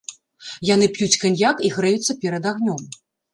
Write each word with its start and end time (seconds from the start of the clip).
Яны 0.69 0.87
п'юць 0.95 1.19
каньяк 1.23 1.61
і 1.67 1.71
грэюцца 1.77 2.17
перад 2.25 2.43
агнём. 2.55 2.81